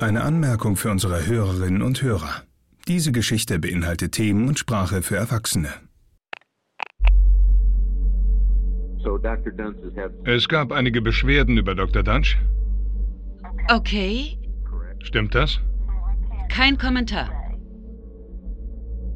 [0.00, 2.42] Eine Anmerkung für unsere Hörerinnen und Hörer.
[2.86, 5.68] Diese Geschichte beinhaltet Themen und Sprache für Erwachsene.
[10.24, 12.02] Es gab einige Beschwerden über Dr.
[12.02, 12.36] Dunch.
[13.70, 14.38] Okay,
[15.00, 15.58] Stimmt das?
[16.48, 17.30] kein Kommentar.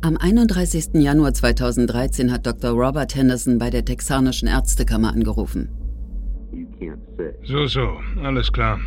[0.02, 0.94] Am 31.
[0.94, 2.72] Januar 2013 hat Dr.
[2.72, 5.68] Robert Henderson bei der Texanischen Ärztekammer angerufen.
[7.44, 8.78] So, so, alles klar.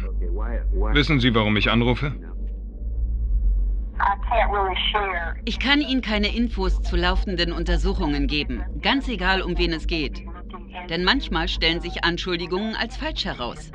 [0.94, 2.14] Wissen Sie, warum ich anrufe?
[5.46, 10.22] Ich kann Ihnen keine Infos zu laufenden Untersuchungen geben, ganz egal, um wen es geht.
[10.90, 13.72] Denn manchmal stellen sich Anschuldigungen als falsch heraus.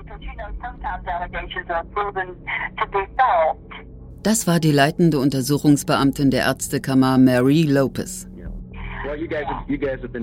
[4.23, 8.28] Das war die leitende Untersuchungsbeamtin der Ärztekammer Mary Lopez.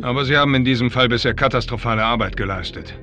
[0.03, 2.97] Aber Sie haben in diesem Fall bisher katastrophale Arbeit geleistet.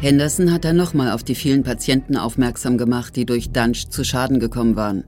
[0.00, 4.38] Henderson hat dann nochmal auf die vielen Patienten aufmerksam gemacht, die durch Dunch zu Schaden
[4.38, 5.04] gekommen waren.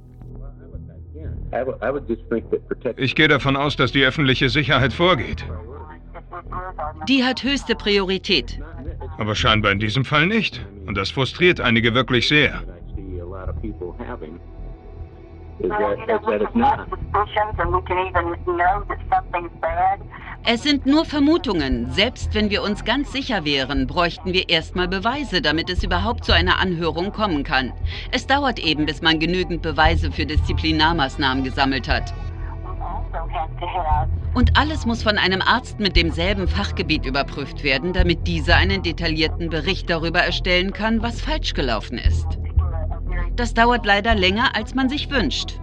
[2.97, 5.44] Ich gehe davon aus, dass die öffentliche Sicherheit vorgeht.
[7.08, 8.60] Die hat höchste Priorität.
[9.19, 10.64] Aber scheinbar in diesem Fall nicht.
[10.86, 12.62] Und das frustriert einige wirklich sehr.
[20.44, 21.91] Es sind nur Vermutungen.
[21.91, 26.33] Selbst wenn wir uns ganz sicher wären, bräuchten wir erstmal Beweise, damit es überhaupt zu
[26.33, 27.72] einer Anhörung kommen kann.
[28.11, 32.14] Es dauert eben, bis man genügend Beweise für Disziplinarmaßnahmen gesammelt hat.
[34.33, 39.50] Und alles muss von einem Arzt mit demselben Fachgebiet überprüft werden, damit dieser einen detaillierten
[39.50, 42.38] Bericht darüber erstellen kann, was falsch gelaufen ist.
[43.36, 45.58] Das dauert leider länger, als man sich wünscht.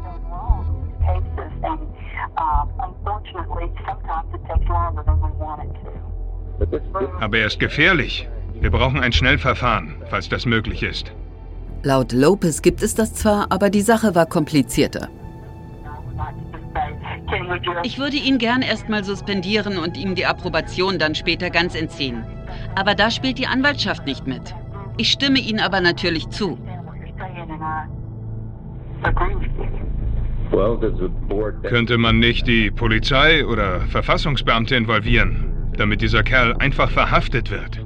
[7.20, 8.28] Aber er ist gefährlich.
[8.60, 11.12] Wir brauchen ein Schnellverfahren, falls das möglich ist.
[11.84, 15.10] Laut Lopez gibt es das zwar, aber die Sache war komplizierter.
[17.84, 22.24] Ich würde ihn gern erstmal suspendieren und ihm die Approbation dann später ganz entziehen.
[22.76, 24.56] Aber da spielt die Anwaltschaft nicht mit.
[24.98, 26.58] Ich stimme Ihnen aber natürlich zu.
[31.64, 37.82] Könnte man nicht die Polizei oder Verfassungsbeamte involvieren, damit dieser Kerl einfach verhaftet wird?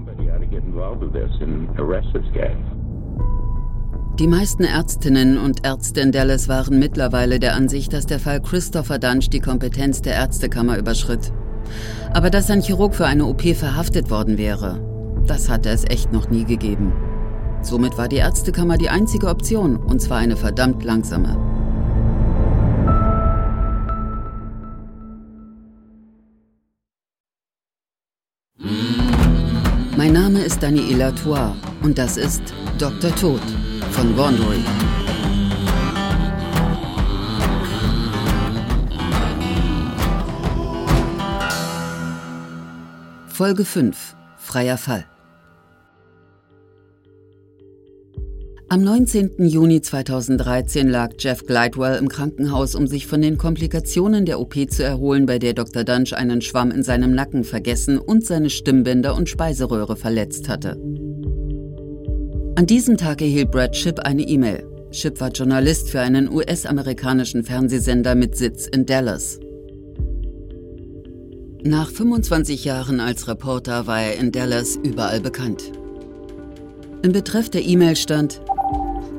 [4.20, 9.00] Die meisten Ärztinnen und Ärzte in Dallas waren mittlerweile der Ansicht, dass der Fall Christopher
[9.00, 11.34] Dunch die Kompetenz der Ärztekammer überschritt.
[12.14, 14.80] Aber dass ein Chirurg für eine OP verhaftet worden wäre,
[15.26, 16.94] das hatte es echt noch nie gegeben.
[17.62, 21.38] Somit war die Ärztekammer die einzige Option, und zwar eine verdammt langsame.
[29.96, 32.42] Mein Name ist Daniela Toir und das ist
[32.80, 33.14] Dr.
[33.16, 33.42] Tod
[33.92, 34.64] von Wandery.
[43.28, 45.11] Folge 5 Freier Fall
[48.72, 49.32] Am 19.
[49.48, 54.82] Juni 2013 lag Jeff Glidewell im Krankenhaus, um sich von den Komplikationen der OP zu
[54.82, 55.84] erholen, bei der Dr.
[55.84, 60.80] Dunch einen Schwamm in seinem Nacken vergessen und seine Stimmbänder und Speiseröhre verletzt hatte.
[62.56, 64.66] An diesem Tag erhielt Brad Shipp eine E-Mail.
[64.92, 69.42] Shipp war Journalist für einen US-amerikanischen Fernsehsender mit Sitz in Dallas.
[71.62, 75.74] Nach 25 Jahren als Reporter war er in Dallas überall bekannt.
[77.04, 78.42] Im Betreff der E-Mail stand,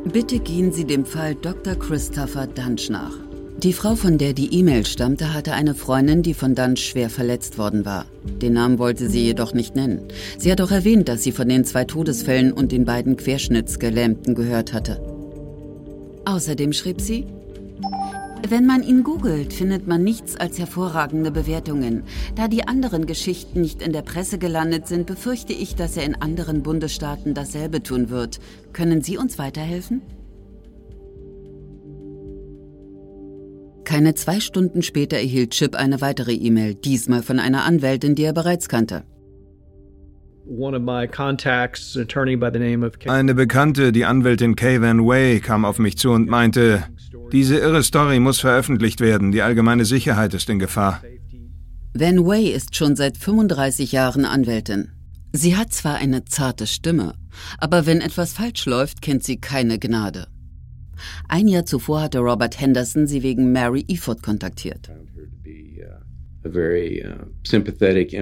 [0.04, 1.76] Bitte gehen Sie dem Fall Dr.
[1.76, 3.14] Christopher Dunch nach.
[3.62, 7.56] Die Frau, von der die E-Mail stammte, hatte eine Freundin, die von Dunch schwer verletzt
[7.56, 8.06] worden war.
[8.24, 10.08] Den Namen wollte sie jedoch nicht nennen.
[10.36, 14.72] Sie hat auch erwähnt, dass sie von den zwei Todesfällen und den beiden Querschnittsgelähmten gehört
[14.72, 15.00] hatte.
[16.24, 17.26] Außerdem schrieb sie,
[18.48, 22.03] wenn man ihn googelt, findet man nichts als hervorragende Bewertungen.
[22.34, 26.14] Da die anderen Geschichten nicht in der Presse gelandet sind, befürchte ich, dass er in
[26.14, 28.40] anderen Bundesstaaten dasselbe tun wird.
[28.72, 30.02] Können Sie uns weiterhelfen?
[33.84, 38.32] Keine zwei Stunden später erhielt Chip eine weitere E-Mail, diesmal von einer Anwältin, die er
[38.32, 39.05] bereits kannte.
[43.08, 46.84] Eine Bekannte, die Anwältin Kay Van Way, kam auf mich zu und meinte,
[47.32, 51.02] diese irre Story muss veröffentlicht werden, die allgemeine Sicherheit ist in Gefahr.
[51.94, 54.90] Van Way ist schon seit 35 Jahren Anwältin.
[55.32, 57.14] Sie hat zwar eine zarte Stimme,
[57.58, 60.26] aber wenn etwas falsch läuft, kennt sie keine Gnade.
[61.28, 64.90] Ein Jahr zuvor hatte Robert Henderson sie wegen Mary Eford kontaktiert.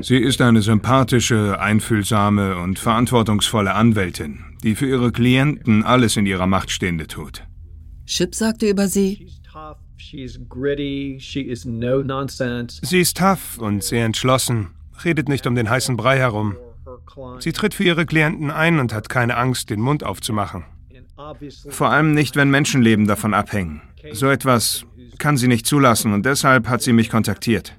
[0.03, 6.47] Sie ist eine sympathische, einfühlsame und verantwortungsvolle Anwältin, die für ihre Klienten alles in ihrer
[6.47, 7.45] Macht Stehende tut.
[8.07, 9.29] Chip sagte über sie,
[12.83, 14.69] Sie ist tough und sehr entschlossen,
[15.05, 16.57] redet nicht um den heißen Brei herum.
[17.39, 20.65] Sie tritt für ihre Klienten ein und hat keine Angst, den Mund aufzumachen.
[21.69, 23.83] Vor allem nicht, wenn Menschenleben davon abhängen.
[24.13, 24.87] So etwas
[25.19, 27.77] kann sie nicht zulassen und deshalb hat sie mich kontaktiert.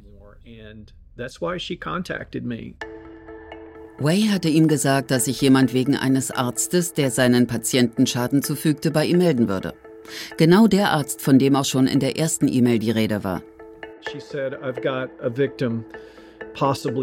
[4.00, 8.90] Way hatte ihm gesagt, dass sich jemand wegen eines Arztes, der seinen Patienten Schaden zufügte,
[8.90, 9.74] bei ihm melden würde.
[10.38, 13.44] Genau der Arzt, von dem auch schon in der ersten E-Mail die Rede war.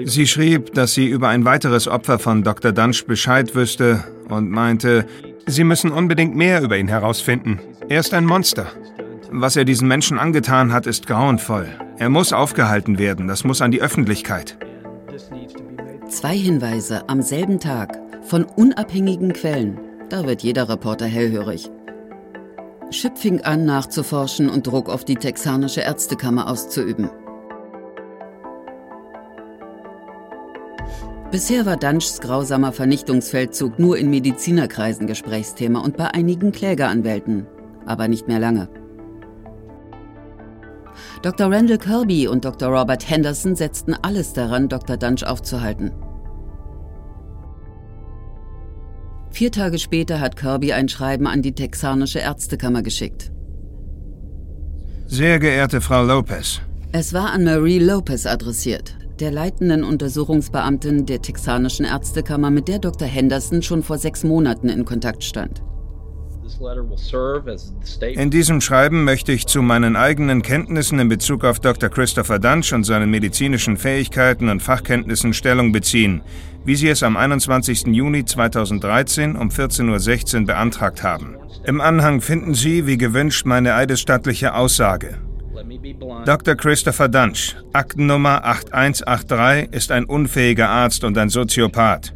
[0.05, 2.73] Sie schrieb, dass sie über ein weiteres Opfer von Dr.
[2.73, 5.07] Dunsch Bescheid wüsste und meinte,
[5.47, 7.59] Sie müssen unbedingt mehr über ihn herausfinden.
[7.89, 8.67] Er ist ein Monster.
[9.31, 11.69] Was er diesen Menschen angetan hat, ist grauenvoll.
[11.99, 14.57] Er muss aufgehalten werden, das muss an die Öffentlichkeit.
[16.09, 19.79] Zwei Hinweise am selben Tag von unabhängigen Quellen.
[20.09, 21.71] Da wird jeder Reporter hellhörig.
[22.91, 27.11] Schipp fing an, nachzuforschen und Druck auf die texanische Ärztekammer auszuüben.
[31.31, 37.47] Bisher war Dunschs grausamer Vernichtungsfeldzug nur in Medizinerkreisen Gesprächsthema und bei einigen Klägeranwälten,
[37.85, 38.71] aber nicht mehr lange.
[41.23, 41.51] Dr.
[41.51, 42.69] Randall Kirby und Dr.
[42.69, 44.97] Robert Henderson setzten alles daran, Dr.
[44.97, 45.91] Dunsch aufzuhalten.
[49.31, 53.31] Vier Tage später hat Kirby ein Schreiben an die texanische Ärztekammer geschickt.
[55.07, 56.61] Sehr geehrte Frau Lopez.
[56.93, 63.07] Es war an Marie Lopez adressiert, der leitenden Untersuchungsbeamtin der texanischen Ärztekammer, mit der Dr.
[63.07, 65.63] Henderson schon vor sechs Monaten in Kontakt stand.
[68.15, 71.89] In diesem Schreiben möchte ich zu meinen eigenen Kenntnissen in Bezug auf Dr.
[71.89, 76.23] Christopher Dunch und seinen medizinischen Fähigkeiten und Fachkenntnissen Stellung beziehen,
[76.65, 77.87] wie Sie es am 21.
[77.89, 81.37] Juni 2013 um 14.16 Uhr beantragt haben.
[81.65, 85.19] Im Anhang finden Sie, wie gewünscht, meine eidesstattliche Aussage.
[86.25, 86.55] Dr.
[86.55, 92.13] Christopher Dunch, Aktennummer 8183, ist ein unfähiger Arzt und ein Soziopath.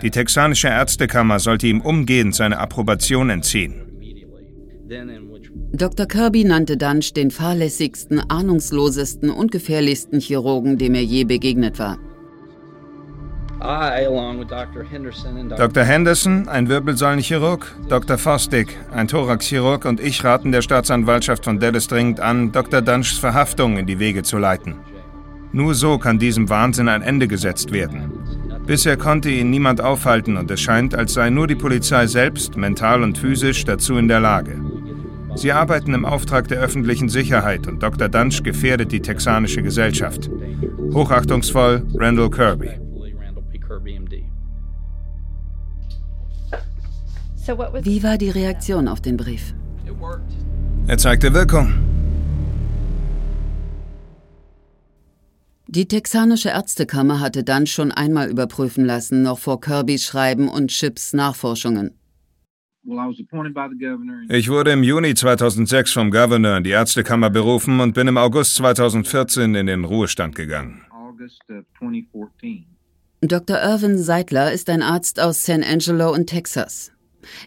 [0.00, 3.74] Die texanische Ärztekammer sollte ihm umgehend seine Approbation entziehen.
[5.74, 6.06] Dr.
[6.06, 11.98] Kirby nannte Dunch den fahrlässigsten, ahnungslosesten und gefährlichsten Chirurgen, dem er je begegnet war.
[15.56, 15.84] Dr.
[15.84, 18.18] Henderson, ein Wirbelsäulenchirurg, Dr.
[18.18, 22.82] Fostick, ein Thoraxchirurg und ich raten der Staatsanwaltschaft von Dallas dringend an, Dr.
[22.82, 24.74] Dunchs Verhaftung in die Wege zu leiten.
[25.52, 28.10] Nur so kann diesem Wahnsinn ein Ende gesetzt werden.
[28.66, 33.02] Bisher konnte ihn niemand aufhalten und es scheint, als sei nur die Polizei selbst, mental
[33.02, 34.60] und physisch, dazu in der Lage.
[35.34, 38.08] Sie arbeiten im Auftrag der öffentlichen Sicherheit und Dr.
[38.08, 40.30] Dunch gefährdet die texanische Gesellschaft.
[40.92, 42.70] Hochachtungsvoll, Randall Kirby.
[47.82, 49.54] Wie war die Reaktion auf den Brief?
[50.86, 51.72] Er zeigte Wirkung.
[55.74, 61.14] Die texanische Ärztekammer hatte dann schon einmal überprüfen lassen, noch vor Kirbys Schreiben und Chips
[61.14, 61.98] Nachforschungen.
[64.28, 68.56] Ich wurde im Juni 2006 vom Gouverneur in die Ärztekammer berufen und bin im August
[68.56, 70.82] 2014 in den Ruhestand gegangen.
[73.22, 73.62] Dr.
[73.62, 76.92] Irvin Seidler ist ein Arzt aus San Angelo in Texas.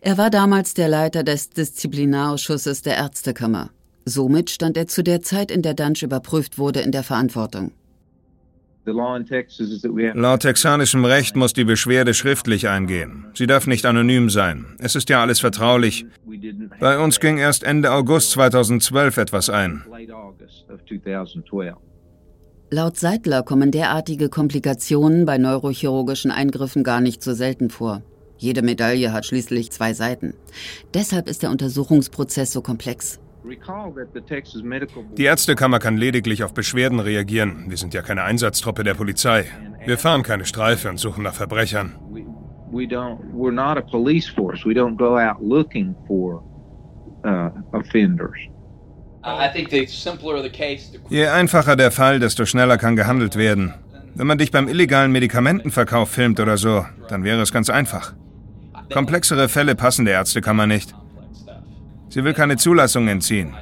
[0.02, 3.70] Er war damals der Leiter des Disziplinarausschusses der Ärztekammer.
[4.06, 7.72] Somit stand er zu der Zeit, in der Dunch überprüft wurde, in der Verantwortung.
[8.88, 13.26] Laut texanischem Recht muss die Beschwerde schriftlich eingehen.
[13.34, 14.66] Sie darf nicht anonym sein.
[14.80, 16.06] Es ist ja alles vertraulich.
[16.80, 19.84] Bei uns ging erst Ende August 2012 etwas ein.
[22.72, 28.02] Laut Seidler kommen derartige Komplikationen bei neurochirurgischen Eingriffen gar nicht so selten vor.
[28.38, 30.34] Jede Medaille hat schließlich zwei Seiten.
[30.94, 33.20] Deshalb ist der Untersuchungsprozess so komplex.
[35.18, 37.66] Die Ärztekammer kann lediglich auf Beschwerden reagieren.
[37.68, 39.46] Wir sind ja keine Einsatztruppe der Polizei.
[39.86, 41.96] Wir fahren keine Streife und suchen nach Verbrechern.
[51.10, 53.74] Je einfacher der Fall, desto schneller kann gehandelt werden.
[54.14, 58.14] Wenn man dich beim illegalen Medikamentenverkauf filmt oder so, dann wäre es ganz einfach.
[58.94, 60.96] Komplexere Fälle passen der Ärztekammer nicht.
[62.16, 63.54] Sie will keine Zulassung entziehen.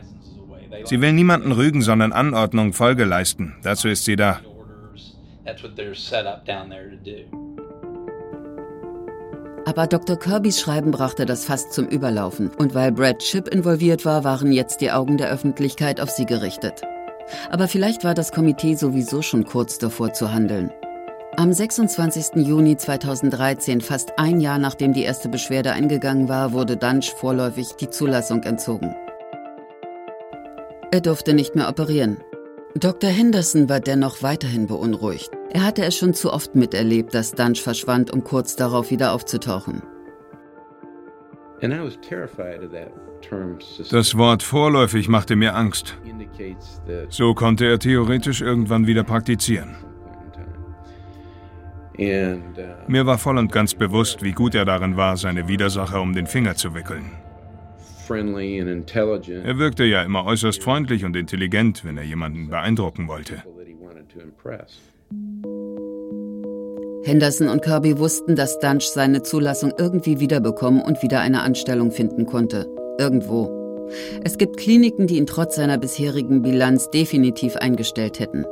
[0.84, 3.56] Sie will niemanden rügen, sondern Anordnung Folge leisten.
[3.64, 4.42] Dazu ist sie da.
[9.66, 10.20] Aber Dr.
[10.20, 12.52] Kirbys Schreiben brachte das fast zum Überlaufen.
[12.60, 16.84] Und weil Brad Chip involviert war, waren jetzt die Augen der Öffentlichkeit auf sie gerichtet.
[17.50, 20.70] Aber vielleicht war das Komitee sowieso schon kurz davor zu handeln.
[21.36, 22.46] Am 26.
[22.46, 27.90] Juni 2013, fast ein Jahr nachdem die erste Beschwerde eingegangen war, wurde Dunch vorläufig die
[27.90, 28.94] Zulassung entzogen.
[30.92, 32.18] Er durfte nicht mehr operieren.
[32.76, 33.10] Dr.
[33.10, 35.32] Henderson war dennoch weiterhin beunruhigt.
[35.50, 39.82] Er hatte es schon zu oft miterlebt, dass Dunch verschwand, um kurz darauf wieder aufzutauchen.
[43.90, 45.98] Das Wort vorläufig machte mir Angst.
[47.10, 49.76] So konnte er theoretisch irgendwann wieder praktizieren.
[52.12, 52.38] Uh,
[52.88, 56.28] mir war voll und ganz bewusst, wie gut er darin war, seine Widersacher um den
[56.28, 57.12] Finger zu wickeln.
[58.10, 63.44] Er wirkte ja immer äußerst freundlich und intelligent, wenn er jemanden beeindrucken wollte.
[67.06, 72.26] Henderson und Kirby wussten, dass Dunch seine Zulassung irgendwie wiederbekommen und wieder eine Anstellung finden
[72.26, 72.68] konnte.
[72.98, 73.90] Irgendwo.
[74.24, 78.46] Es gibt Kliniken, die ihn trotz seiner bisherigen Bilanz definitiv eingestellt hätten.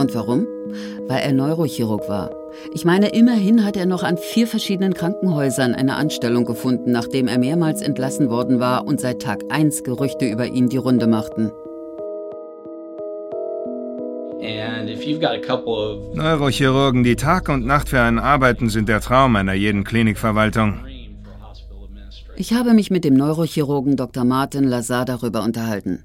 [0.00, 0.46] Und warum?
[1.08, 2.30] Weil er Neurochirurg war.
[2.72, 7.38] Ich meine, immerhin hat er noch an vier verschiedenen Krankenhäusern eine Anstellung gefunden, nachdem er
[7.38, 11.52] mehrmals entlassen worden war und seit Tag 1 Gerüchte über ihn die Runde machten.
[16.14, 20.80] Neurochirurgen, die Tag und Nacht für einen arbeiten, sind der Traum einer jeden Klinikverwaltung.
[22.36, 24.24] Ich habe mich mit dem Neurochirurgen Dr.
[24.24, 26.04] Martin Lazar darüber unterhalten.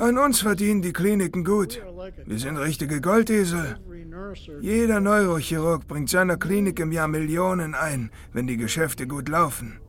[0.00, 1.80] An uns verdienen die Kliniken gut.
[2.26, 3.76] Wir sind richtige Goldesel.
[4.60, 9.80] Jeder Neurochirurg bringt seiner Klinik im Jahr Millionen ein, wenn die Geschäfte gut laufen.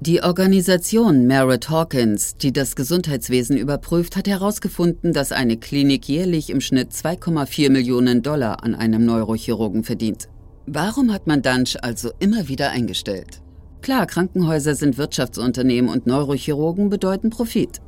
[0.00, 6.60] Die Organisation Merritt Hawkins, die das Gesundheitswesen überprüft, hat herausgefunden, dass eine Klinik jährlich im
[6.60, 10.28] Schnitt 2,4 Millionen Dollar an einem Neurochirurgen verdient.
[10.66, 13.42] Warum hat man Dunch also immer wieder eingestellt?
[13.82, 17.80] Klar, Krankenhäuser sind Wirtschaftsunternehmen und Neurochirurgen bedeuten Profit.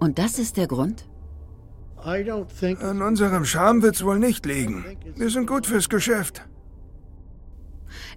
[0.00, 1.06] Und das ist der Grund?
[1.96, 4.84] An unserem Charme wird's wohl nicht liegen.
[5.16, 6.42] Wir sind gut fürs Geschäft.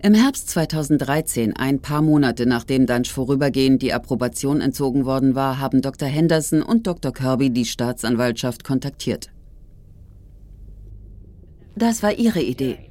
[0.03, 5.81] Im Herbst 2013, ein paar Monate nachdem Dunch vorübergehend die Approbation entzogen worden war, haben
[5.81, 6.07] Dr.
[6.07, 7.13] Henderson und Dr.
[7.13, 9.29] Kirby die Staatsanwaltschaft kontaktiert.
[11.75, 12.90] Das war ihre Idee.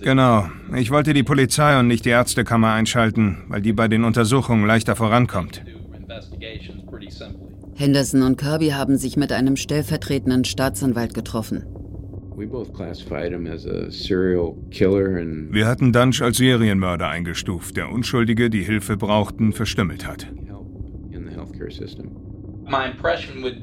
[0.00, 0.48] Genau.
[0.76, 4.96] Ich wollte die Polizei und nicht die Ärztekammer einschalten, weil die bei den Untersuchungen leichter
[4.96, 5.62] vorankommt.
[7.74, 11.64] Henderson und Kirby haben sich mit einem stellvertretenden Staatsanwalt getroffen.
[15.52, 20.26] Wir hatten Dunch als Serienmörder eingestuft, der Unschuldige, die Hilfe brauchten, verstümmelt hat.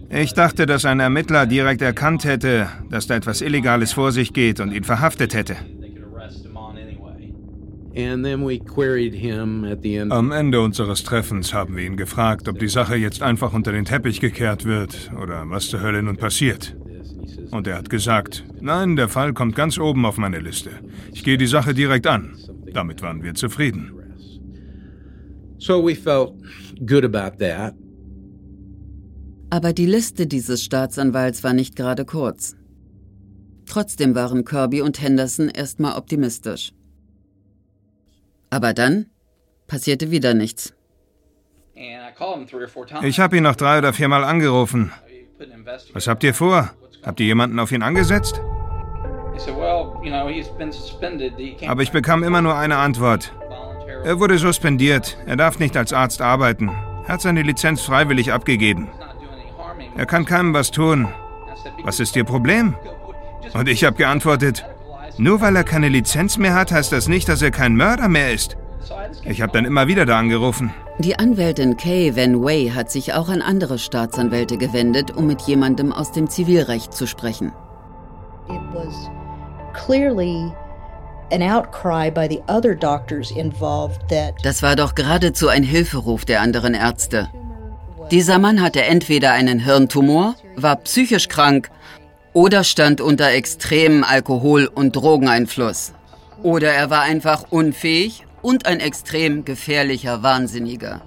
[0.10, 4.60] Ich dachte, dass ein Ermittler direkt erkannt hätte, dass da etwas Illegales vor sich geht
[4.60, 5.58] und ihn verhaftet hätte.
[10.10, 13.86] Am Ende unseres Treffens haben wir ihn gefragt, ob die Sache jetzt einfach unter den
[13.86, 16.76] Teppich gekehrt wird oder was zur Hölle nun passiert.
[17.52, 20.72] Und er hat gesagt, nein, der Fall kommt ganz oben auf meine Liste.
[21.14, 22.36] Ich gehe die Sache direkt an.
[22.74, 23.92] Damit waren wir zufrieden.
[25.60, 26.34] So we felt
[26.86, 27.76] good about that.
[29.54, 32.56] Aber die Liste dieses Staatsanwalts war nicht gerade kurz.
[33.68, 36.72] Trotzdem waren Kirby und Henderson erstmal optimistisch.
[38.50, 39.06] Aber dann
[39.68, 40.74] passierte wieder nichts.
[43.04, 44.92] Ich habe ihn noch drei oder viermal angerufen.
[45.94, 46.72] Was habt ihr vor?
[47.04, 48.42] Habt ihr jemanden auf ihn angesetzt?
[51.68, 53.32] Aber ich bekam immer nur eine Antwort.
[54.04, 55.16] Er wurde suspendiert.
[55.28, 56.70] Er darf nicht als Arzt arbeiten.
[57.06, 58.90] Er hat seine Lizenz freiwillig abgegeben.
[59.96, 61.08] Er kann keinem was tun.
[61.84, 62.76] Was ist Ihr Problem?
[63.54, 64.66] Und ich habe geantwortet,
[65.18, 68.34] nur weil er keine Lizenz mehr hat, heißt das nicht, dass er kein Mörder mehr
[68.34, 68.58] ist.
[69.24, 70.74] Ich habe dann immer wieder da angerufen.
[71.00, 75.92] Die Anwältin Kay Van Way hat sich auch an andere Staatsanwälte gewendet, um mit jemandem
[75.94, 77.52] aus dem Zivilrecht zu sprechen.
[84.44, 87.30] Das war doch geradezu ein Hilferuf der anderen Ärzte.
[88.14, 91.72] Dieser Mann hatte entweder einen Hirntumor, war psychisch krank
[92.32, 95.94] oder stand unter extremem Alkohol- und Drogeneinfluss.
[96.44, 101.02] Oder er war einfach unfähig und ein extrem gefährlicher Wahnsinniger.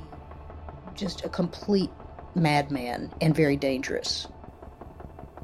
[0.96, 1.92] Just a complete
[2.34, 4.28] madman and very dangerous.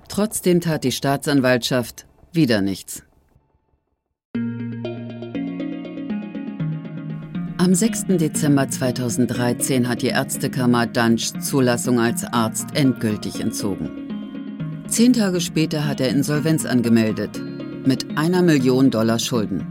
[0.09, 3.05] Trotzdem tat die Staatsanwaltschaft wieder nichts.
[7.63, 8.07] Am 6.
[8.19, 14.83] Dezember 2013 hat die Ärztekammer Dunch Zulassung als Arzt endgültig entzogen.
[14.89, 17.41] Zehn Tage später hat er Insolvenz angemeldet,
[17.87, 19.65] mit einer Million Dollar Schulden.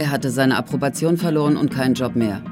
[0.00, 2.42] Er hatte seine Approbation verloren und keinen Job mehr.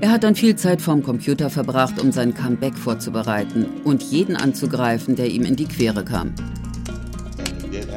[0.00, 5.16] Er hat dann viel Zeit vorm Computer verbracht, um sein Comeback vorzubereiten und jeden anzugreifen,
[5.16, 6.32] der ihm in die Quere kam.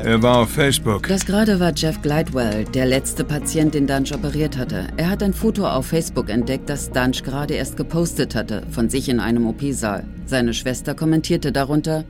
[0.03, 1.07] Er war auf Facebook.
[1.07, 4.87] Das gerade war Jeff Glidewell, der letzte Patient, den Dunch operiert hatte.
[4.95, 9.09] Er hat ein Foto auf Facebook entdeckt, das Dunch gerade erst gepostet hatte, von sich
[9.09, 10.05] in einem OP-Saal.
[10.25, 12.05] Seine Schwester kommentierte darunter,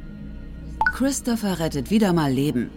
[0.94, 2.70] Christopher rettet wieder mal Leben.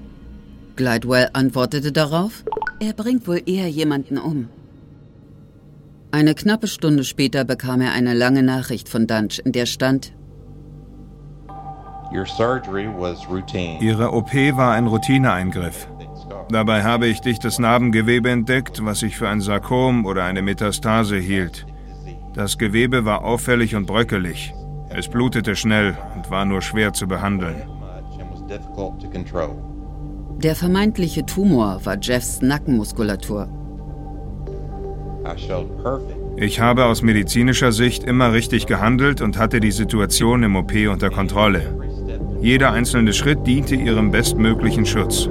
[0.77, 2.45] Glidewell antwortete darauf,
[2.81, 4.49] er bringt wohl eher jemanden um.
[6.11, 10.13] Eine knappe Stunde später bekam er eine lange Nachricht von Dunch, in der stand,
[13.81, 15.89] Ihre OP war ein Routineeingriff.
[16.49, 21.67] Dabei habe ich dichtes Narbengewebe entdeckt, was sich für ein Sarkom oder eine Metastase hielt.
[22.35, 24.55] Das Gewebe war auffällig und bröckelig.
[24.91, 27.63] Es blutete schnell und war nur schwer zu behandeln.
[30.43, 33.49] Der vermeintliche Tumor war Jeffs Nackenmuskulatur.
[36.37, 41.11] Ich habe aus medizinischer Sicht immer richtig gehandelt und hatte die Situation im OP unter
[41.11, 41.82] Kontrolle.
[42.43, 45.29] Jeder einzelne Schritt diente ihrem bestmöglichen Schutz.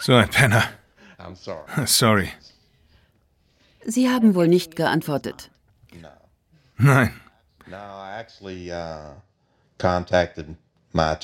[0.00, 0.62] So ein Penner.
[1.86, 2.28] Sorry.
[3.84, 5.50] Sie haben wohl nicht geantwortet.
[6.76, 7.12] Nein.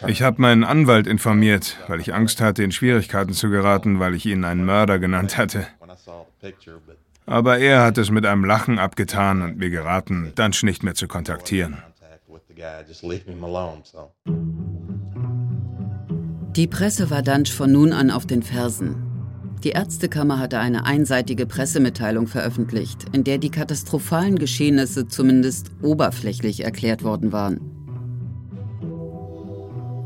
[0.09, 4.27] Ich habe meinen Anwalt informiert, weil ich Angst hatte, in Schwierigkeiten zu geraten, weil ich
[4.27, 5.67] ihn einen Mörder genannt hatte.
[7.27, 11.07] Aber er hat es mit einem Lachen abgetan und mir geraten, Dunch nicht mehr zu
[11.07, 11.79] kontaktieren.
[16.57, 19.13] Die Presse war Dunch von nun an auf den Fersen.
[19.65, 27.05] Die Ärztekammer hatte eine einseitige Pressemitteilung veröffentlicht, in der die katastrophalen Geschehnisse zumindest oberflächlich erklärt
[27.05, 27.61] worden waren.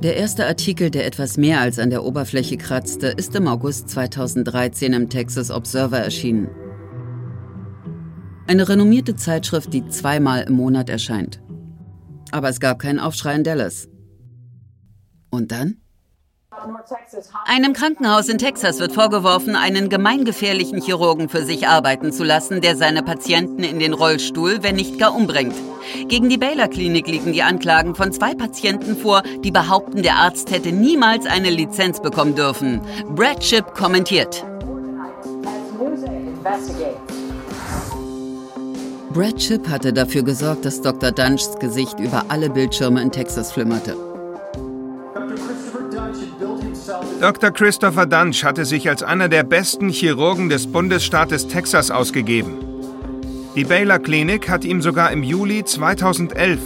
[0.02, 4.92] Der erste Artikel, der etwas mehr als an der Oberfläche kratzte, ist im August 2013
[4.92, 6.48] im Texas Observer erschienen.
[8.48, 11.40] Eine renommierte Zeitschrift, die zweimal im Monat erscheint.
[12.30, 13.88] Aber es gab keinen Aufschrei in Dallas.
[15.30, 15.78] Und dann?
[17.44, 22.76] Einem Krankenhaus in Texas wird vorgeworfen, einen gemeingefährlichen Chirurgen für sich arbeiten zu lassen, der
[22.76, 25.54] seine Patienten in den Rollstuhl, wenn nicht gar umbringt.
[26.08, 30.50] Gegen die Baylor Klinik liegen die Anklagen von zwei Patienten vor, die behaupten, der Arzt
[30.50, 32.80] hätte niemals eine Lizenz bekommen dürfen.
[33.14, 34.44] Brad Chip kommentiert.
[39.16, 41.10] Brad Chip hatte dafür gesorgt, dass Dr.
[41.10, 43.96] Dunchs Gesicht über alle Bildschirme in Texas flimmerte.
[47.18, 47.50] Dr.
[47.50, 52.58] Christopher Dunch hatte sich als einer der besten Chirurgen des Bundesstaates Texas ausgegeben.
[53.54, 56.60] Die Baylor Klinik hat ihm sogar im Juli 2011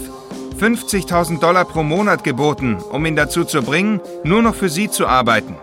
[0.59, 5.07] 50.000 Dollar pro Monat geboten, um ihn dazu zu bringen, nur noch für sie zu
[5.07, 5.55] arbeiten.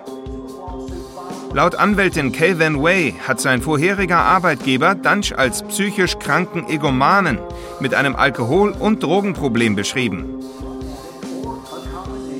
[1.54, 7.38] Laut Anwältin Kay Way hat sein vorheriger Arbeitgeber Dunch als psychisch kranken Egomanen
[7.80, 10.26] mit einem Alkohol- und Drogenproblem beschrieben.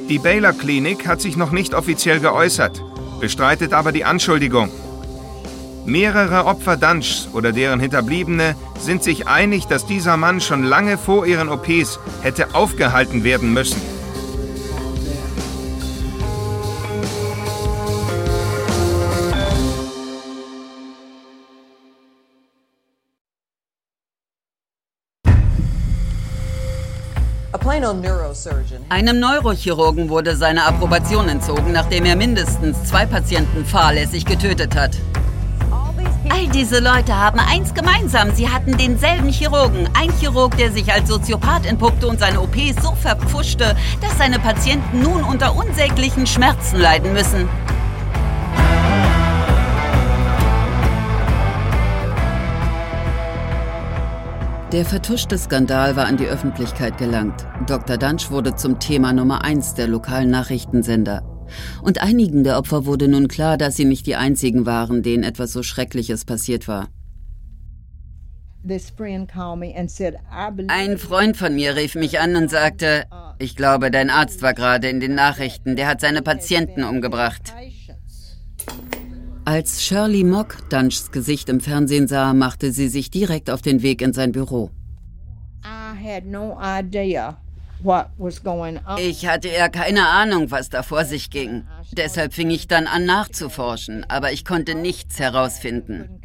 [0.09, 2.83] Die Baylor Klinik hat sich noch nicht offiziell geäußert,
[3.18, 4.71] bestreitet aber die Anschuldigung.
[5.87, 11.27] Mehrere Opfer Dunchs oder deren Hinterbliebene sind sich einig, dass dieser Mann schon lange vor
[11.27, 13.98] ihren OPs hätte aufgehalten werden müssen.
[28.89, 34.93] Einem Neurochirurgen wurde seine Approbation entzogen, nachdem er mindestens zwei Patienten fahrlässig getötet hat.
[36.31, 38.35] All diese Leute haben eins gemeinsam.
[38.35, 39.87] Sie hatten denselben Chirurgen.
[39.93, 45.03] Ein Chirurg, der sich als Soziopath entpuppte und seine OPs so verpfuschte, dass seine Patienten
[45.03, 47.49] nun unter unsäglichen Schmerzen leiden müssen.
[54.73, 57.47] Der vertuschte Skandal war an die Öffentlichkeit gelangt.
[57.67, 57.97] Dr.
[57.97, 61.23] Dunch wurde zum Thema Nummer eins der lokalen Nachrichtensender.
[61.83, 65.53] Und einigen der Opfer wurde nun klar, dass sie nicht die einzigen waren, denen etwas
[65.53, 66.89] so Schreckliches passiert war.
[70.69, 73.07] Ein Freund von mir rief mich an und sagte,
[73.39, 77.55] ich glaube, dein Arzt war gerade in den Nachrichten, der hat seine Patienten umgebracht.
[79.49, 84.03] Als Shirley Mock Dunchs Gesicht im Fernsehen sah, machte sie sich direkt auf den Weg
[84.03, 84.71] in sein Büro.
[88.99, 91.65] Ich hatte ja keine Ahnung, was da vor sich ging.
[91.93, 96.21] Deshalb fing ich dann an nachzuforschen, aber ich konnte nichts herausfinden.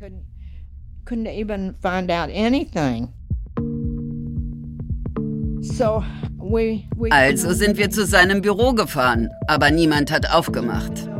[7.12, 11.13] Also sind wir zu seinem Büro gefahren, aber niemand hat aufgemacht.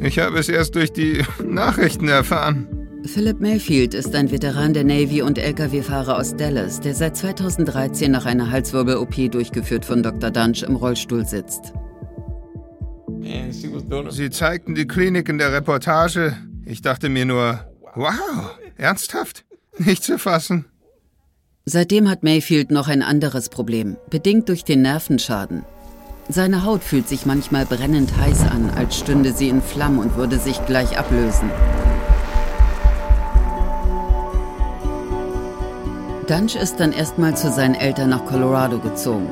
[0.00, 2.68] Ich habe es erst durch die Nachrichten erfahren.
[3.06, 8.24] Philip Mayfield ist ein Veteran der Navy und Lkw-Fahrer aus Dallas, der seit 2013 nach
[8.24, 10.30] einer Halswirbel-OP durchgeführt von Dr.
[10.30, 11.74] Dunch im Rollstuhl sitzt.
[14.10, 16.36] Sie zeigten die Klinik in der Reportage.
[16.64, 17.60] Ich dachte mir nur,
[17.94, 19.44] wow, ernsthaft?
[19.78, 20.66] Nicht zu fassen.
[21.66, 25.64] Seitdem hat Mayfield noch ein anderes Problem, bedingt durch den Nervenschaden.
[26.28, 30.38] Seine Haut fühlt sich manchmal brennend heiß an, als stünde sie in Flammen und würde
[30.38, 31.50] sich gleich ablösen.
[36.26, 39.28] Dunch ist dann erstmal zu seinen Eltern nach Colorado gezogen.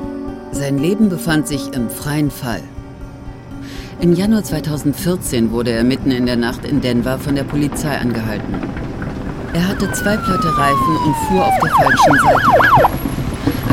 [0.51, 2.61] Sein Leben befand sich im freien Fall.
[3.99, 8.53] Im Januar 2014 wurde er mitten in der Nacht in Denver von der Polizei angehalten.
[9.53, 13.02] Er hatte zwei platte Reifen und fuhr auf der falschen Seite.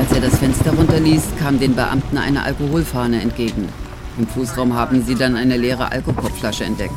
[0.00, 3.68] Als er das Fenster runterließ, kam den Beamten eine Alkoholfahne entgegen.
[4.16, 6.94] Im Fußraum haben sie dann eine leere Alkoholflasche entdeckt.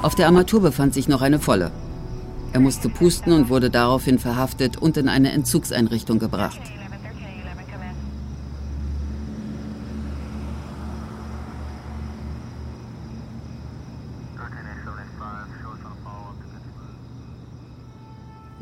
[0.00, 1.70] Auf der Armatur befand sich noch eine volle.
[2.54, 6.62] Er musste pusten und wurde daraufhin verhaftet und in eine Entzugseinrichtung gebracht.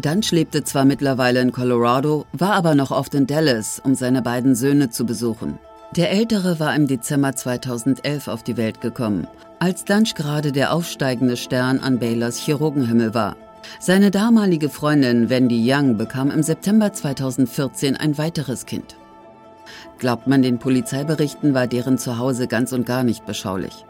[0.07, 4.55] Dunch lebte zwar mittlerweile in Colorado, war aber noch oft in Dallas, um seine beiden
[4.55, 5.59] Söhne zu besuchen.
[5.97, 9.27] Der ältere war im Dezember 2011 auf die Welt gekommen,
[9.59, 13.35] als Dunch gerade der aufsteigende Stern an Baylors Chirurgenhimmel war.
[13.81, 18.95] Seine damalige Freundin Wendy Young bekam im September 2014 ein weiteres Kind.
[19.99, 23.85] Glaubt man den Polizeiberichten, war deren Zuhause ganz und gar nicht beschaulich.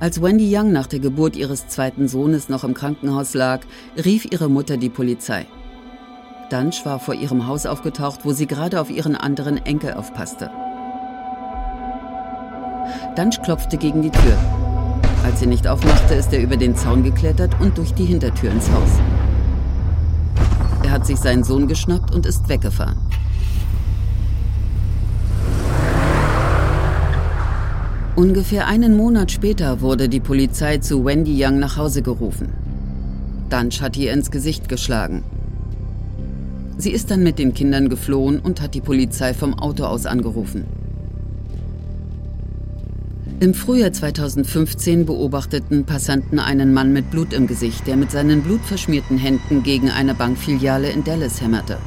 [0.00, 3.60] Als Wendy Young nach der Geburt ihres zweiten Sohnes noch im Krankenhaus lag,
[4.02, 5.46] rief ihre Mutter die Polizei.
[6.50, 10.50] Dunch war vor ihrem Haus aufgetaucht, wo sie gerade auf ihren anderen Enkel aufpasste.
[13.14, 14.38] Dunch klopfte gegen die Tür.
[15.22, 18.70] Als sie nicht aufmachte, ist er über den Zaun geklettert und durch die Hintertür ins
[18.70, 18.90] Haus.
[20.82, 22.96] Er hat sich seinen Sohn geschnappt und ist weggefahren.
[28.20, 32.50] Ungefähr einen Monat später wurde die Polizei zu Wendy Young nach Hause gerufen.
[33.48, 35.24] Dunch hat ihr ins Gesicht geschlagen.
[36.76, 40.66] Sie ist dann mit den Kindern geflohen und hat die Polizei vom Auto aus angerufen.
[43.40, 49.16] Im Frühjahr 2015 beobachteten Passanten einen Mann mit Blut im Gesicht, der mit seinen blutverschmierten
[49.16, 51.78] Händen gegen eine Bankfiliale in Dallas hämmerte.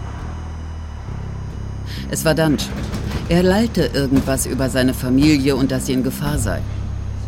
[2.09, 2.69] Es war Dunch.
[3.29, 6.61] Er lallte irgendwas über seine Familie und dass sie in Gefahr sei.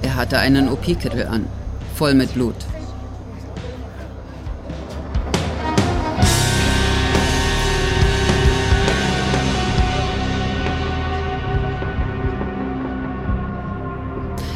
[0.01, 1.47] Er hatte einen OP-Kittel an,
[1.95, 2.55] voll mit Blut.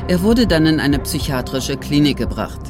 [0.10, 2.68] Er wurde dann in eine psychiatrische Klinik gebracht.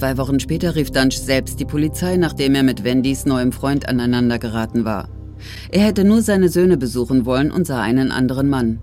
[0.00, 4.38] Zwei Wochen später rief Dunch selbst die Polizei, nachdem er mit Wendys neuem Freund aneinander
[4.38, 5.10] geraten war.
[5.70, 8.80] Er hätte nur seine Söhne besuchen wollen und sah einen anderen Mann.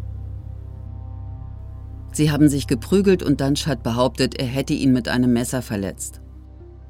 [2.12, 6.22] Sie haben sich geprügelt und Dunch hat behauptet, er hätte ihn mit einem Messer verletzt.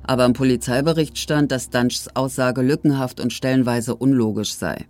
[0.03, 4.87] Aber im Polizeibericht stand, dass Dunchs Aussage lückenhaft und stellenweise unlogisch sei.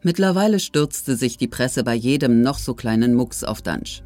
[0.00, 4.04] Mittlerweile stürzte sich die Presse bei jedem noch so kleinen Mucks auf Dunch.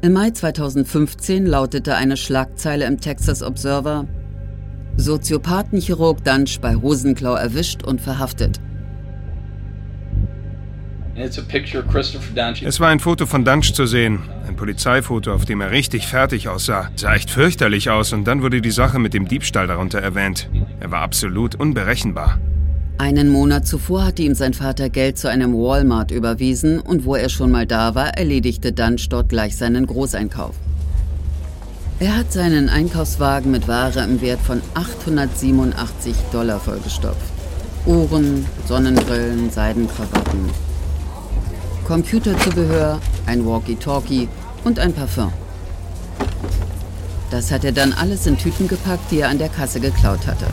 [0.00, 4.06] Im Mai 2015 lautete eine Schlagzeile im Texas Observer
[4.96, 8.60] Soziopathenchirurg Dunch bei Hosenklau erwischt und verhaftet.
[12.64, 14.20] Es war ein Foto von Dunch zu sehen.
[14.46, 16.90] Ein Polizeifoto, auf dem er richtig fertig aussah.
[16.94, 20.48] Sah echt fürchterlich aus und dann wurde die Sache mit dem Diebstahl darunter erwähnt.
[20.78, 22.38] Er war absolut unberechenbar.
[22.98, 27.28] Einen Monat zuvor hatte ihm sein Vater Geld zu einem Walmart überwiesen und wo er
[27.28, 30.56] schon mal da war, erledigte Dunch dort gleich seinen Großeinkauf.
[32.00, 37.32] Er hat seinen Einkaufswagen mit Ware im Wert von 887 Dollar vollgestopft.
[37.86, 40.50] Uhren, Sonnenbrillen, Seidenkrawatten,
[41.86, 44.28] Computerzubehör, ein Walkie-Talkie
[44.64, 45.32] und ein Parfum.
[47.30, 50.46] Das hat er dann alles in Tüten gepackt, die er an der Kasse geklaut hatte.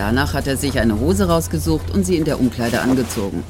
[0.00, 3.44] Danach hat er sich eine Hose rausgesucht und sie in der Umkleide angezogen.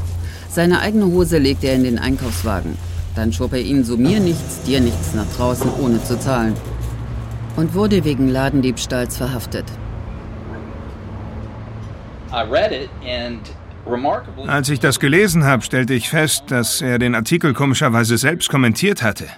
[0.49, 2.77] Seine eigene Hose legte er in den Einkaufswagen.
[3.15, 6.55] Dann schob er ihn so mir nichts, dir nichts nach draußen, ohne zu zahlen.
[7.55, 9.65] Und wurde wegen Ladendiebstahls verhaftet.
[14.49, 19.05] Als ich das gelesen habe, stellte ich fest, dass er den Artikel komischerweise selbst kommentiert
[19.05, 19.29] hatte.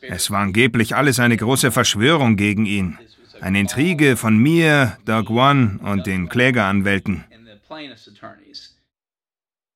[0.00, 2.98] Es war angeblich alles eine große Verschwörung gegen ihn.
[3.42, 7.24] Eine Intrige von mir, Doug One und den Klägeranwälten.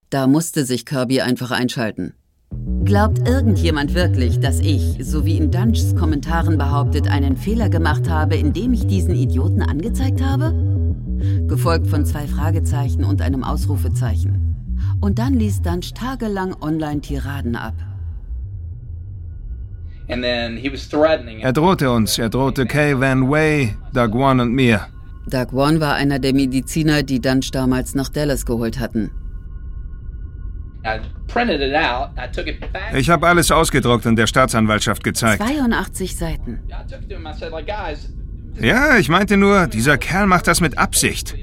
[0.08, 2.14] Da musste sich Kirby einfach einschalten.
[2.84, 8.36] Glaubt irgendjemand wirklich, dass ich, so wie in Dunchs Kommentaren behauptet, einen Fehler gemacht habe,
[8.36, 10.54] indem ich diesen Idioten angezeigt habe?
[11.48, 14.54] Gefolgt von zwei Fragezeichen und einem Ausrufezeichen.
[15.00, 17.74] Und dann ließ Dunch tagelang Online-Tiraden ab.
[20.08, 24.86] Er drohte uns, er drohte Kay Van Way, Doug One und mir.
[25.26, 29.10] Doug One war einer der Mediziner, die Dunch damals nach Dallas geholt hatten.
[32.94, 35.42] Ich habe alles ausgedruckt und der Staatsanwaltschaft gezeigt.
[35.42, 36.60] 82 Seiten.
[38.60, 41.34] Ja, ich meinte nur, dieser Kerl macht das mit Absicht.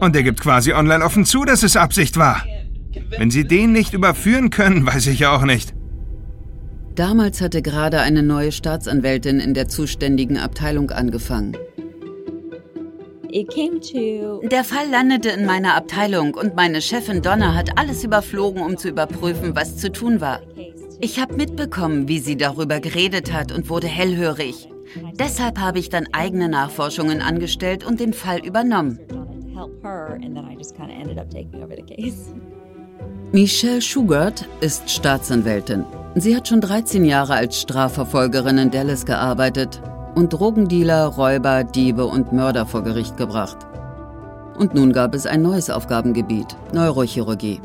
[0.00, 2.44] Und er gibt quasi online offen zu, dass es Absicht war.
[3.16, 5.72] Wenn Sie den nicht überführen können, weiß ich ja auch nicht.
[6.94, 11.56] Damals hatte gerade eine neue Staatsanwältin in der zuständigen Abteilung angefangen.
[13.32, 18.88] Der Fall landete in meiner Abteilung und meine Chefin Donna hat alles überflogen, um zu
[18.88, 20.40] überprüfen, was zu tun war.
[21.00, 24.68] Ich habe mitbekommen, wie sie darüber geredet hat und wurde hellhörig.
[25.18, 29.00] Deshalb habe ich dann eigene Nachforschungen angestellt und den Fall übernommen.
[33.32, 35.84] Michelle Schugert ist Staatsanwältin.
[36.16, 39.82] Sie hat schon 13 Jahre als Strafverfolgerin in Dallas gearbeitet
[40.14, 43.56] und Drogendealer, Räuber, Diebe und Mörder vor Gericht gebracht.
[44.56, 47.60] Und nun gab es ein neues Aufgabengebiet, Neurochirurgie.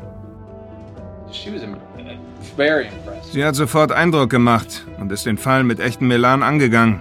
[3.30, 7.00] Sie hat sofort Eindruck gemacht und ist den Fall mit echtem Melan angegangen.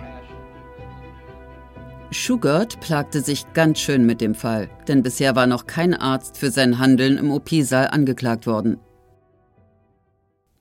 [2.12, 6.52] Schugert plagte sich ganz schön mit dem Fall, denn bisher war noch kein Arzt für
[6.52, 8.78] sein Handeln im OP-Saal angeklagt worden.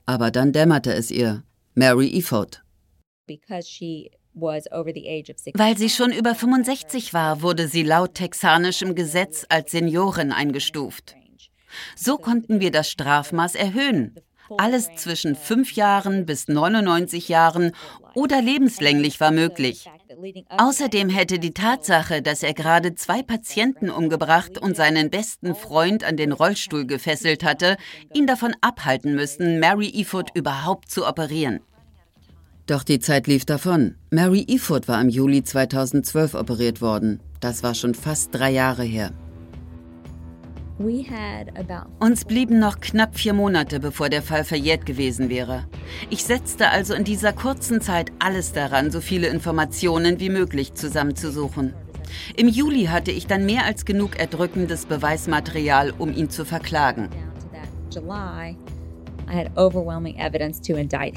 [0.09, 1.43] Aber dann dämmerte es ihr.
[1.75, 2.63] Mary Eford.
[5.53, 11.15] Weil sie schon über 65 war, wurde sie laut texanischem Gesetz als Seniorin eingestuft.
[11.95, 14.15] So konnten wir das Strafmaß erhöhen.
[14.57, 17.73] Alles zwischen fünf Jahren bis 99 Jahren
[18.15, 19.87] oder lebenslänglich war möglich.
[20.57, 26.17] Außerdem hätte die Tatsache, dass er gerade zwei Patienten umgebracht und seinen besten Freund an
[26.17, 27.77] den Rollstuhl gefesselt hatte,
[28.13, 31.61] ihn davon abhalten müssen, Mary Eford überhaupt zu operieren.
[32.65, 33.95] Doch die Zeit lief davon.
[34.11, 37.19] Mary Eford war im Juli 2012 operiert worden.
[37.39, 39.11] Das war schon fast drei Jahre her.
[41.99, 45.65] Uns blieben noch knapp vier Monate, bevor der Fall verjährt gewesen wäre.
[46.09, 51.73] Ich setzte also in dieser kurzen Zeit alles daran, so viele Informationen wie möglich zusammenzusuchen.
[52.37, 57.09] Im Juli hatte ich dann mehr als genug erdrückendes Beweismaterial, um ihn zu verklagen.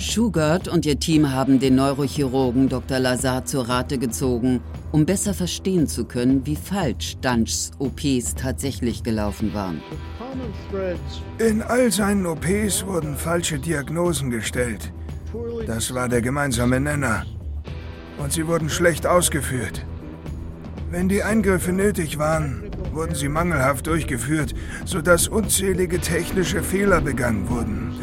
[0.01, 2.99] Schugert und ihr Team haben den Neurochirurgen Dr.
[2.99, 4.61] Lazar zur Rate gezogen,
[4.93, 9.81] um besser verstehen zu können, wie falsch Dunchs OPs tatsächlich gelaufen waren.
[11.39, 14.93] In all seinen OPs wurden falsche Diagnosen gestellt.
[15.67, 17.25] Das war der gemeinsame Nenner.
[18.19, 19.85] Und sie wurden schlecht ausgeführt.
[20.93, 24.53] Wenn die Eingriffe nötig waren, wurden sie mangelhaft durchgeführt,
[24.85, 27.95] sodass unzählige technische Fehler begangen wurden.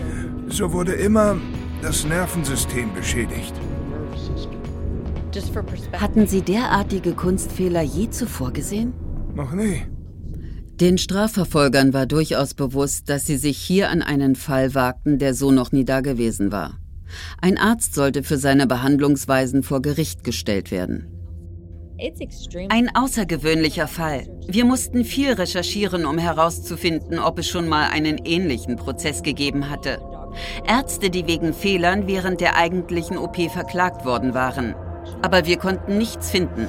[0.49, 1.38] So wurde immer
[1.84, 3.54] das Nervensystem beschädigt.
[5.93, 8.93] Hatten Sie derartige Kunstfehler je zuvor gesehen?
[9.36, 9.84] Noch nie.
[10.82, 15.52] Den Strafverfolgern war durchaus bewusst, dass sie sich hier an einen Fall wagten, der so
[15.52, 16.80] noch nie dagewesen war.
[17.39, 21.19] Ein Arzt sollte für seine Behandlungsweisen vor Gericht gestellt werden.
[22.70, 24.24] Ein außergewöhnlicher Fall.
[24.48, 30.00] Wir mussten viel recherchieren, um herauszufinden, ob es schon mal einen ähnlichen Prozess gegeben hatte.
[30.66, 34.76] Ärzte, die wegen Fehlern während der eigentlichen OP verklagt worden waren.
[35.22, 36.68] Aber wir konnten nichts finden.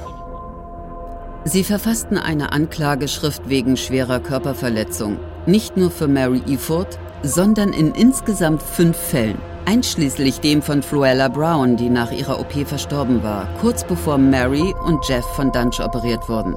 [1.43, 5.17] Sie verfassten eine Anklageschrift wegen schwerer Körperverletzung.
[5.45, 11.77] Nicht nur für Mary Eford, sondern in insgesamt fünf Fällen einschließlich dem von Fluella Brown,
[11.77, 16.55] die nach ihrer OP verstorben war, kurz bevor Mary und Jeff von Dunch operiert wurden.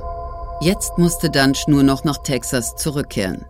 [0.60, 3.44] Jetzt musste Dunch nur noch nach Texas zurückkehren.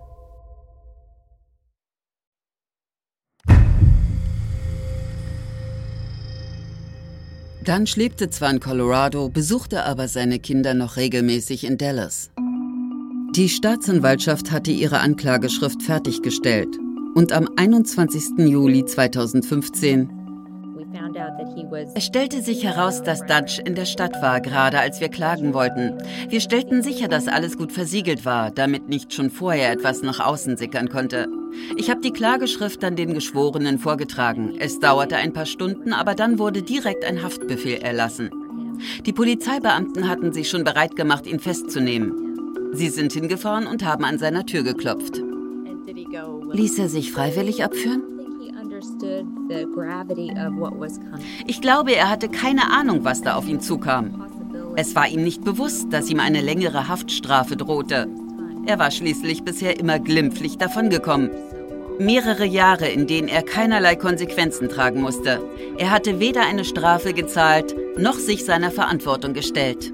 [7.65, 12.31] Dunch lebte zwar in Colorado, besuchte aber seine Kinder noch regelmäßig in Dallas.
[13.35, 16.79] Die Staatsanwaltschaft hatte ihre Anklageschrift fertiggestellt
[17.15, 18.39] und am 21.
[18.39, 20.25] Juli 2015
[21.95, 25.99] es stellte sich heraus, dass Dutch in der Stadt war, gerade als wir klagen wollten.
[26.29, 30.57] Wir stellten sicher, dass alles gut versiegelt war, damit nicht schon vorher etwas nach außen
[30.57, 31.29] sickern konnte.
[31.77, 34.55] Ich habe die Klageschrift dann den Geschworenen vorgetragen.
[34.59, 38.31] Es dauerte ein paar Stunden, aber dann wurde direkt ein Haftbefehl erlassen.
[39.05, 42.71] Die Polizeibeamten hatten sich schon bereit gemacht, ihn festzunehmen.
[42.73, 45.23] Sie sind hingefahren und haben an seiner Tür geklopft.
[46.55, 48.05] Ließ er sich freiwillig abführen?
[51.49, 54.25] Ich glaube, er hatte keine Ahnung, was da auf ihn zukam.
[54.77, 58.07] Es war ihm nicht bewusst, dass ihm eine längere Haftstrafe drohte.
[58.67, 61.31] Er war schließlich bisher immer glimpflich davongekommen.
[61.99, 65.43] Mehrere Jahre, in denen er keinerlei Konsequenzen tragen musste.
[65.77, 69.93] Er hatte weder eine Strafe gezahlt, noch sich seiner Verantwortung gestellt.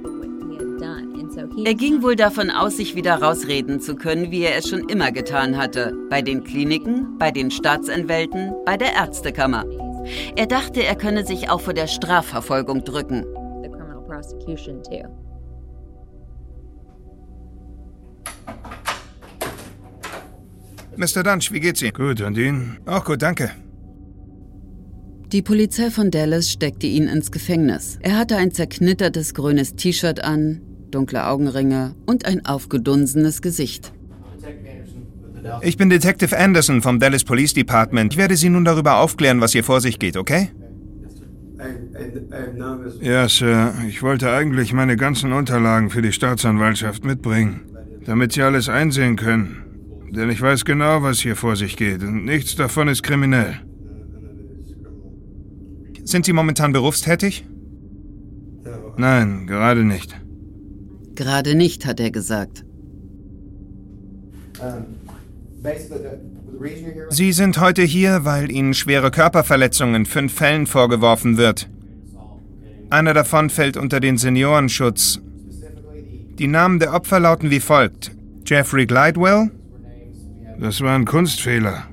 [1.64, 5.12] Er ging wohl davon aus, sich wieder rausreden zu können, wie er es schon immer
[5.12, 5.94] getan hatte.
[6.08, 9.64] Bei den Kliniken, bei den Staatsanwälten, bei der Ärztekammer.
[10.36, 13.26] Er dachte, er könne sich auch vor der Strafverfolgung drücken.
[20.96, 21.22] Mr.
[21.22, 21.92] Dunch, wie geht's Ihnen?
[21.92, 22.78] Gut, und Ihnen?
[22.86, 23.50] Auch gut, danke.
[25.32, 27.98] Die Polizei von Dallas steckte ihn ins Gefängnis.
[28.02, 33.92] Er hatte ein zerknittertes grünes T-Shirt an, dunkle Augenringe und ein aufgedunsenes Gesicht.
[35.62, 38.12] Ich bin Detective Anderson vom Dallas Police Department.
[38.12, 40.50] Ich werde Sie nun darüber aufklären, was hier vor sich geht, okay?
[43.00, 43.74] Ja, Sir.
[43.88, 47.62] Ich wollte eigentlich meine ganzen Unterlagen für die Staatsanwaltschaft mitbringen,
[48.04, 49.64] damit Sie alles einsehen können.
[50.10, 53.60] Denn ich weiß genau, was hier vor sich geht und nichts davon ist kriminell.
[56.04, 57.46] Sind Sie momentan berufstätig?
[58.96, 60.19] Nein, gerade nicht.
[61.14, 62.64] Gerade nicht, hat er gesagt.
[67.10, 71.68] Sie sind heute hier, weil Ihnen schwere Körperverletzungen in fünf Fällen vorgeworfen wird.
[72.90, 75.20] Einer davon fällt unter den Seniorenschutz.
[76.38, 78.12] Die Namen der Opfer lauten wie folgt.
[78.46, 79.50] Jeffrey Glidewell?
[80.58, 81.89] Das war ein Kunstfehler.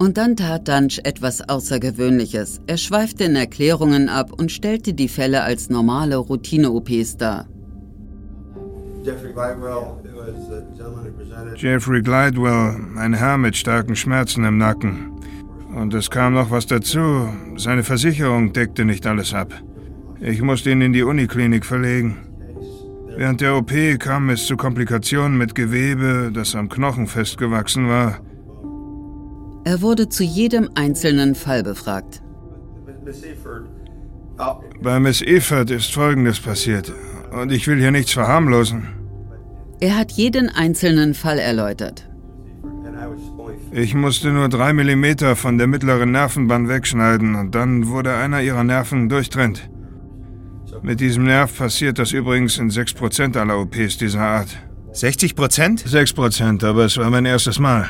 [0.00, 2.62] Und dann tat Dunch etwas Außergewöhnliches.
[2.66, 7.46] Er schweifte in Erklärungen ab und stellte die Fälle als normale Routine-OPs dar.
[11.54, 15.20] Jeffrey Glidewell, ein Herr mit starken Schmerzen im Nacken.
[15.76, 17.28] Und es kam noch was dazu.
[17.58, 19.52] Seine Versicherung deckte nicht alles ab.
[20.18, 22.16] Ich musste ihn in die Uniklinik verlegen.
[23.18, 28.20] Während der OP kam es zu Komplikationen mit Gewebe, das am Knochen festgewachsen war.
[29.64, 32.22] Er wurde zu jedem einzelnen Fall befragt.
[34.82, 36.92] Bei Miss Evert ist Folgendes passiert.
[37.30, 38.88] Und ich will hier nichts verharmlosen.
[39.80, 42.06] Er hat jeden einzelnen Fall erläutert.
[43.72, 48.64] Ich musste nur drei Millimeter von der mittleren Nervenbahn wegschneiden und dann wurde einer ihrer
[48.64, 49.70] Nerven durchtrennt.
[50.82, 54.48] Mit diesem Nerv passiert das übrigens in 6% aller OPs dieser Art.
[54.92, 55.84] 60 Prozent?
[55.86, 57.88] 6% aber es war mein erstes Mal.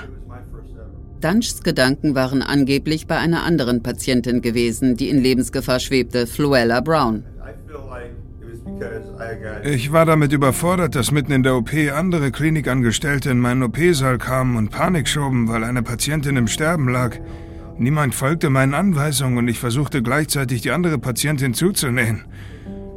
[1.20, 7.24] Dunchs Gedanken waren angeblich bei einer anderen Patientin gewesen, die in Lebensgefahr schwebte, Fluella Brown.
[9.64, 14.56] Ich war damit überfordert, dass mitten in der OP andere Klinikangestellte in meinen OP-Saal kamen
[14.56, 17.16] und Panik schoben, weil eine Patientin im Sterben lag.
[17.78, 22.24] Niemand folgte meinen Anweisungen und ich versuchte gleichzeitig die andere Patientin zuzunähen.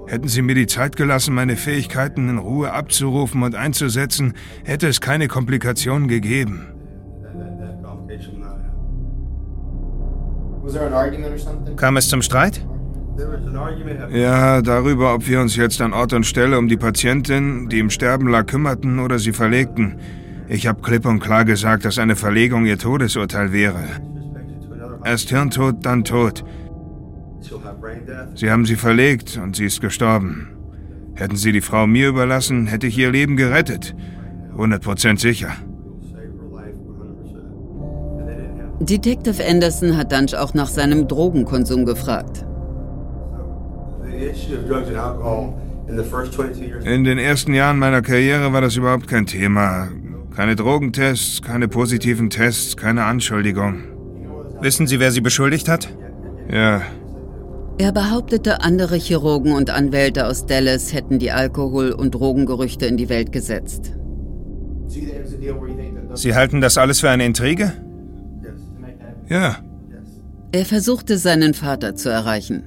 [0.07, 4.33] Hätten Sie mir die Zeit gelassen, meine Fähigkeiten in Ruhe abzurufen und einzusetzen,
[4.63, 6.72] hätte es keine Komplikationen gegeben.
[11.75, 12.65] Kam es zum Streit?
[14.11, 17.89] Ja, darüber, ob wir uns jetzt an Ort und Stelle um die Patientin, die im
[17.89, 19.99] Sterben lag, kümmerten oder sie verlegten.
[20.47, 23.83] Ich habe klipp und klar gesagt, dass eine Verlegung ihr Todesurteil wäre.
[25.03, 26.43] Erst Hirntod, dann Tod.
[28.35, 30.49] Sie haben sie verlegt und sie ist gestorben.
[31.15, 33.95] Hätten Sie die Frau mir überlassen, hätte ich ihr Leben gerettet.
[34.55, 35.51] 100% sicher.
[38.85, 42.45] Detective Anderson hat Dunch auch nach seinem Drogenkonsum gefragt.
[46.85, 49.89] In den ersten Jahren meiner Karriere war das überhaupt kein Thema.
[50.35, 53.83] Keine Drogentests, keine positiven Tests, keine Anschuldigung.
[54.61, 55.89] Wissen Sie, wer Sie beschuldigt hat?
[56.51, 56.81] Ja.
[57.77, 63.09] Er behauptete, andere Chirurgen und Anwälte aus Dallas hätten die Alkohol- und Drogengerüchte in die
[63.09, 63.93] Welt gesetzt.
[66.15, 67.73] Sie halten das alles für eine Intrige?
[69.29, 69.57] Ja.
[70.51, 72.63] Er versuchte seinen Vater zu erreichen.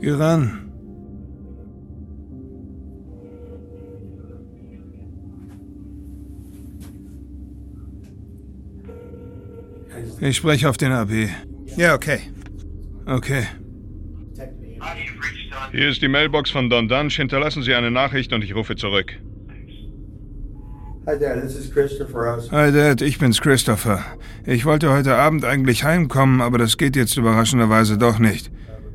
[0.00, 0.58] Geh ran.
[10.20, 11.28] Ich spreche auf den AB.
[11.76, 12.20] Ja, okay.
[13.06, 13.46] Okay.
[15.72, 17.16] Hier ist die Mailbox von Don Dunch.
[17.16, 19.18] Hinterlassen Sie eine Nachricht und ich rufe zurück.
[21.04, 22.40] Hi Dad, this is Christopher.
[22.52, 24.04] Hi Dad, ich bin's Christopher.
[24.46, 28.52] Ich wollte heute Abend eigentlich heimkommen, aber das geht jetzt überraschenderweise doch nicht.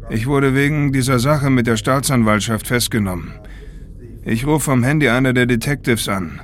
[0.09, 3.33] Ich wurde wegen dieser Sache mit der Staatsanwaltschaft festgenommen.
[4.23, 6.39] Ich rufe vom Handy einer der Detectives an.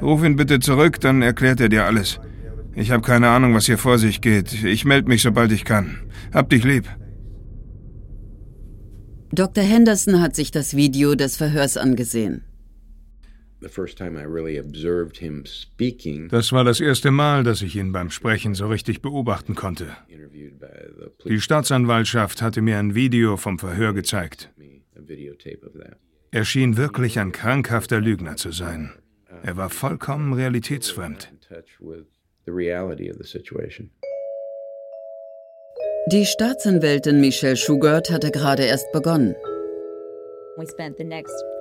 [0.00, 2.18] Ruf ihn bitte zurück, dann erklärt er dir alles.
[2.74, 4.64] Ich habe keine Ahnung, was hier vor sich geht.
[4.64, 5.98] Ich melde mich, sobald ich kann.
[6.32, 6.88] Hab dich lieb.
[9.30, 9.62] Dr.
[9.62, 12.44] Henderson hat sich das Video des Verhörs angesehen.
[16.28, 19.88] Das war das erste Mal, dass ich ihn beim Sprechen so richtig beobachten konnte.
[21.24, 24.50] Die Staatsanwaltschaft hatte mir ein Video vom Verhör gezeigt.
[26.30, 28.92] Er schien wirklich ein krankhafter Lügner zu sein.
[29.42, 31.32] Er war vollkommen realitätsfremd.
[36.10, 39.34] Die Staatsanwältin Michelle Schugert hatte gerade erst begonnen.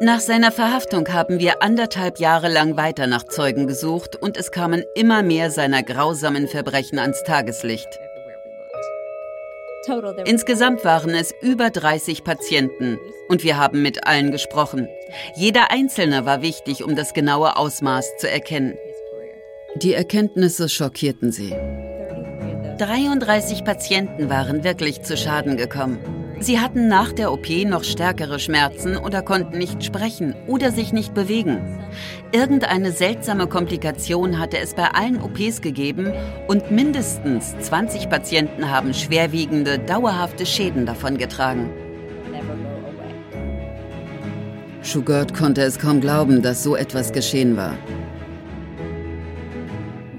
[0.02, 4.84] Nach seiner Verhaftung haben wir anderthalb Jahre lang weiter nach Zeugen gesucht und es kamen
[4.96, 7.88] immer mehr seiner grausamen Verbrechen ans Tageslicht.
[10.26, 14.90] Insgesamt waren es über 30 Patienten und wir haben mit allen gesprochen.
[15.36, 18.78] Jeder Einzelne war wichtig, um das genaue Ausmaß zu erkennen.
[19.76, 21.56] Die Erkenntnisse schockierten sie.
[22.78, 26.21] 33 Patienten waren wirklich zu Schaden gekommen.
[26.42, 31.14] Sie hatten nach der OP noch stärkere Schmerzen oder konnten nicht sprechen oder sich nicht
[31.14, 31.60] bewegen.
[32.32, 36.12] Irgendeine seltsame Komplikation hatte es bei allen OPs gegeben
[36.48, 41.70] und mindestens 20 Patienten haben schwerwiegende, dauerhafte Schäden davongetragen.
[44.82, 47.78] Schugert konnte es kaum glauben, dass so etwas geschehen war.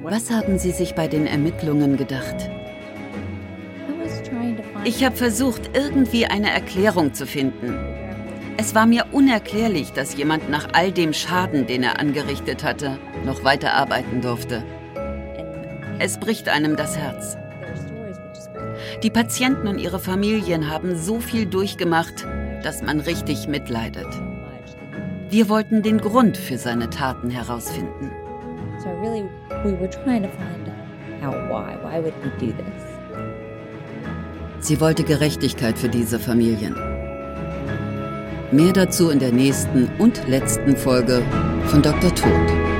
[0.04, 2.48] Was haben Sie sich bei den Ermittlungen gedacht?
[4.84, 7.72] Ich habe versucht, irgendwie eine Erklärung zu finden.
[8.56, 13.44] Es war mir unerklärlich, dass jemand nach all dem Schaden, den er angerichtet hatte, noch
[13.44, 14.64] weiterarbeiten durfte.
[16.00, 17.36] Es bricht einem das Herz.
[19.04, 22.26] Die Patienten und ihre Familien haben so viel durchgemacht,
[22.64, 24.08] dass man richtig mitleidet.
[25.30, 28.10] Wir wollten den Grund für seine Taten herausfinden.
[28.82, 29.22] So really,
[29.64, 30.68] we were trying to find
[31.24, 31.76] out why.
[31.84, 32.81] Why would he do this?
[34.62, 36.76] Sie wollte Gerechtigkeit für diese Familien.
[38.52, 41.20] Mehr dazu in der nächsten und letzten Folge
[41.66, 42.14] von Dr.
[42.14, 42.71] Tod.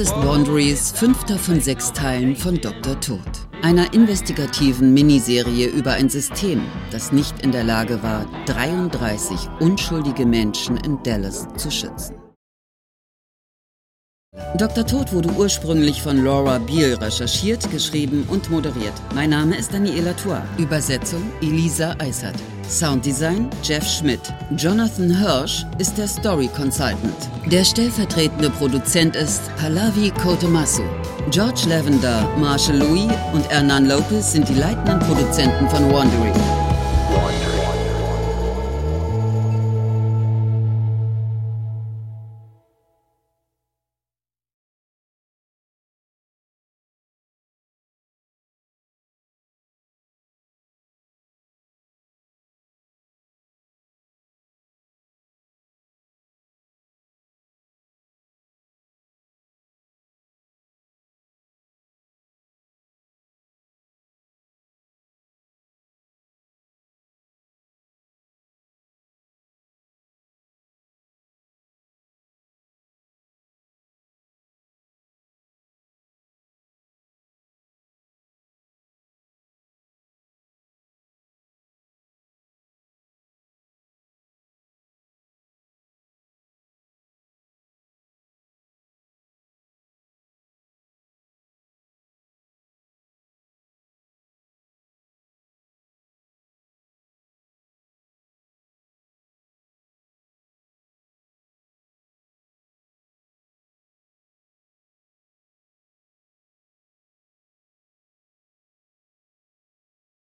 [0.00, 2.98] Ist Boundaries, fünfter von sechs Teilen von Dr.
[3.00, 3.20] Tod
[3.62, 10.78] einer investigativen Miniserie über ein System, das nicht in der Lage war, 33 unschuldige Menschen
[10.78, 12.19] in Dallas zu schützen.
[14.56, 14.84] Dr.
[14.84, 18.92] Tod wurde ursprünglich von Laura Beal recherchiert, geschrieben und moderiert.
[19.14, 20.42] Mein Name ist Daniela Tour.
[20.58, 22.34] Übersetzung Elisa Eisert.
[22.68, 24.20] Sounddesign Jeff Schmidt.
[24.56, 27.14] Jonathan Hirsch ist der Story Consultant.
[27.46, 30.82] Der stellvertretende Produzent ist Pallavi Kotemasu.
[31.30, 36.69] George Lavender, Marshall Louis und Hernan Lopez sind die leitenden Produzenten von Wandering.